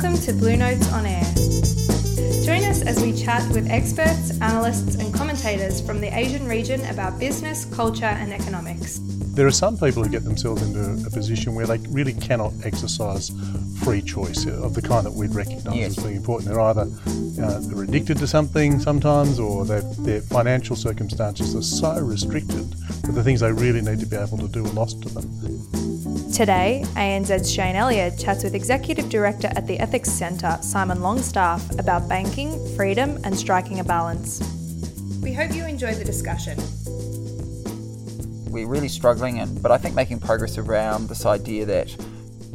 [0.00, 1.24] Welcome to Blue Notes on Air.
[2.44, 7.18] Join us as we chat with experts, analysts, and commentators from the Asian region about
[7.18, 9.00] business, culture, and economics.
[9.34, 13.32] There are some people who get themselves into a position where they really cannot exercise
[13.82, 15.98] free choice of the kind that we'd recognise Yes.
[15.98, 16.48] as being important.
[16.50, 16.82] They're either
[17.42, 22.70] uh, they're addicted to something sometimes, or their their financial circumstances are so restricted
[23.02, 25.87] that the things they really need to be able to do are lost to them.
[26.38, 32.08] Today, ANZ's Shayne Elliott chats with Executive Director at the Ethics Centre, Simon Longstaff, about
[32.08, 34.38] banking, freedom, and striking a balance.
[35.20, 36.56] We hope you enjoy the discussion.
[38.52, 41.96] we're really struggling and but I think making progress around this idea that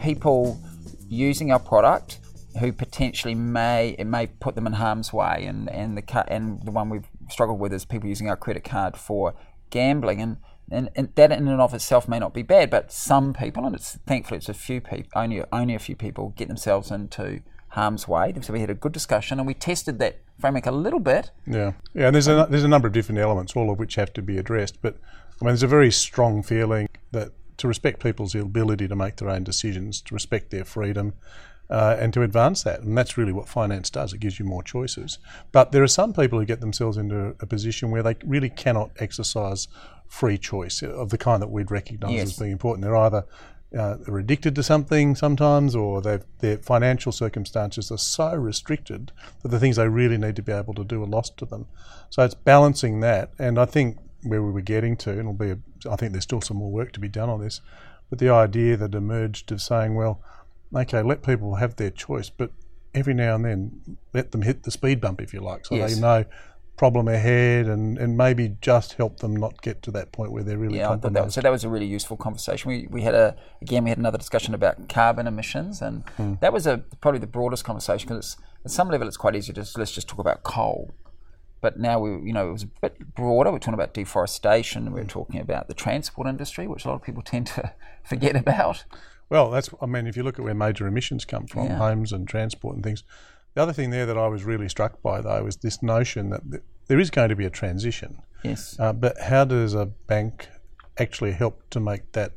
[0.00, 0.60] people
[1.08, 2.20] using our product
[2.60, 6.64] who potentially may it may put them in harm's way and and the ca- and
[6.64, 9.34] the one we've struggled with is people using our credit card for
[9.70, 10.36] gambling and
[10.70, 13.74] and, and that in and of itself may not be bad but some people and
[13.74, 18.06] it's thankfully it's a few people only only a few people get themselves into harm's
[18.06, 21.30] way so we had a good discussion and we tested that framework a little bit
[21.46, 24.12] Yeah, yeah, and there's a there's a number of different elements, all of which have
[24.14, 24.80] to be addressed.
[24.82, 24.96] But
[25.40, 29.30] I mean, there's a very strong feeling that to respect people's ability to make their
[29.30, 31.14] own decisions, to respect their freedom,
[31.70, 34.12] uh, and to advance that, and that's really what finance does.
[34.12, 35.18] It gives you more choices.
[35.52, 38.90] But there are some people who get themselves into a position where they really cannot
[38.98, 39.68] exercise
[40.06, 42.28] free choice of the kind that we'd recognise Yes.
[42.28, 42.84] as being important.
[42.84, 43.24] They're either
[43.76, 49.10] uh, they're addicted to something sometimes, or their financial circumstances are so restricted
[49.42, 51.66] that the things they really need to be able to do are lost to them.
[52.08, 55.50] So it's balancing that, and I think where we were getting to, and it'll be,
[55.50, 55.58] a,
[55.90, 57.60] I think there's still some more work to be done on this,
[58.10, 60.22] but the idea that emerged of saying, well,
[60.74, 62.50] okay, let people have their choice, but
[62.94, 65.94] every now and then let them hit the speed bump, if you like, so Yes.
[65.94, 66.24] they know
[66.76, 70.58] problem ahead and, and maybe just help them not get to that point where they're
[70.58, 72.68] really Yeah, that, so that was a really useful conversation.
[72.68, 76.34] We, we had a again we had another discussion about carbon emissions, and hmm.
[76.40, 79.60] that was a probably the broadest conversation because at some level it's quite easy to
[79.60, 80.92] just let's just talk about coal.
[81.60, 83.50] But now we, you know, it was a bit broader.
[83.50, 84.92] We're talking about deforestation.
[84.92, 85.08] We're hmm.
[85.08, 87.72] talking about the transport industry, which a lot of people tend to
[88.04, 88.84] forget about.
[89.30, 91.76] Well, that's, I mean, if you look at where major emissions come from, Yeah.
[91.78, 93.02] homes and transport and things.
[93.54, 96.42] The other thing there that I was really struck by, though, is this notion that
[96.50, 98.18] th- there is going to be a transition.
[98.42, 98.76] Yes.
[98.78, 100.48] Uh, but how does a bank
[100.98, 102.32] actually help to make that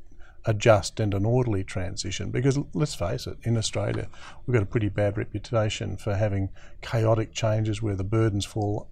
[0.45, 2.31] a just and an orderly transition?
[2.31, 4.07] Because let's face it, in Australia,
[4.45, 6.49] we've got a pretty bad reputation for having
[6.81, 8.87] chaotic changes where the burdens fall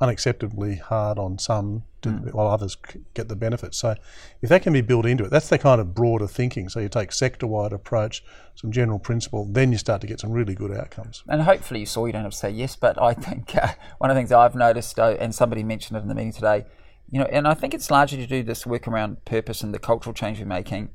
[0.00, 2.76] unacceptably hard on some to, while others
[3.14, 3.78] get the benefits.
[3.78, 3.96] So
[4.40, 6.68] if that can be built into it, that's the kind of broader thinking.
[6.68, 8.22] So you take sector-wide approach,
[8.54, 11.24] some general principle, then you start to get some really good outcomes.
[11.28, 14.10] and hopefully you saw you don't have to say yes but i think uh, one
[14.10, 16.64] of the things i've noticed uh, and somebody mentioned it in the meeting today
[17.10, 19.78] you know and i think it's largely to do this work around purpose and the
[19.78, 20.90] cultural change we're making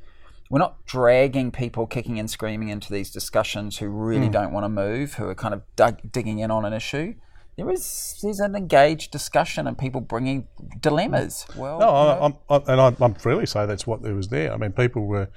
[0.50, 4.70] we're not dragging people kicking and screaming into these discussions who really don't want to
[4.70, 7.14] move who are kind of dug, digging in on an issue
[7.56, 10.48] there is there's an engaged discussion and people bringing
[10.80, 14.30] dilemmas well No, I, I'm, I, and I, I'm freely say that's what there was
[14.30, 14.52] there.
[14.54, 15.30] I mean, people were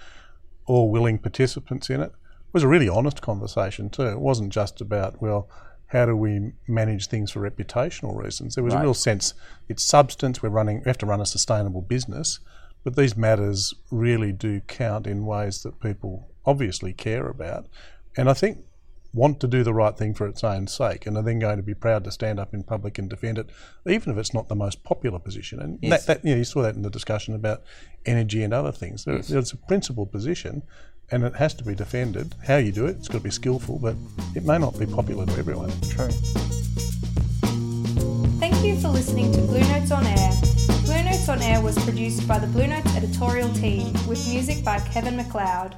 [0.66, 2.12] all willing participants in it.
[2.12, 4.06] It was a really honest conversation too.
[4.06, 5.48] It wasn't just about well,
[5.88, 8.54] how do we manage things for reputational reasons.
[8.54, 9.34] There was a real sense
[9.68, 10.42] it's substance.
[10.42, 10.78] We're running.
[10.78, 12.40] We have to run a sustainable business,
[12.82, 17.66] but these matters really do count in ways that people obviously care about,
[18.16, 18.64] and I think
[19.16, 21.62] want to do the right thing for its own sake and are then going to
[21.62, 23.48] be proud to stand up in public and defend it,
[23.88, 25.58] even if it's not the most popular position.
[25.60, 26.04] And Yes.
[26.04, 27.62] that, that, you, know, you saw that in the discussion about
[28.04, 29.04] energy and other things.
[29.04, 30.62] There- It's a principled position
[31.10, 32.34] and it has to be defended.
[32.46, 33.94] How you do it, it's got to be skillful, but
[34.34, 35.70] it may not be popular to everyone.
[35.88, 36.10] true
[38.38, 40.32] Thank you for listening to Blue Notes on Air.
[40.84, 44.78] Blue Notes on Air was produced by the Blue Notes editorial team with music by
[44.80, 45.74] Kevin MacLeod.